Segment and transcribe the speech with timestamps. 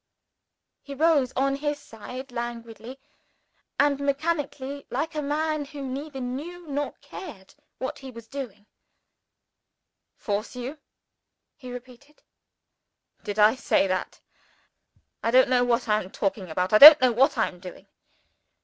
[0.81, 2.99] He rose, on his side languidly
[3.79, 8.65] and mechanically, like a man who neither knew nor cared what he was doing.
[10.15, 10.79] "Force you?"
[11.55, 12.23] he repeated.
[13.23, 14.19] "Did I say that?
[15.21, 17.85] I don't know what I am talking about; I don't know what I am doing.